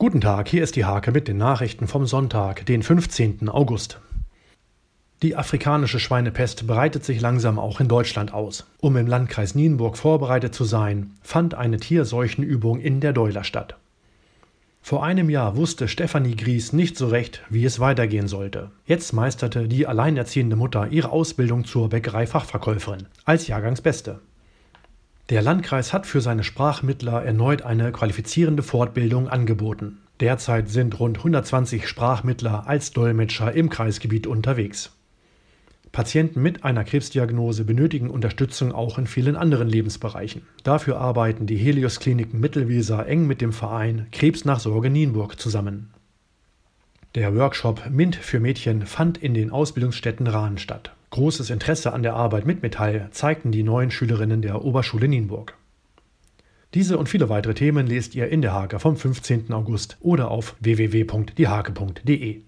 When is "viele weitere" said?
57.08-57.54